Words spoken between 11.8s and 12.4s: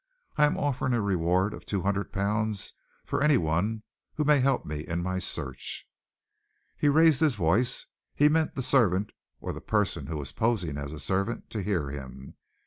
him.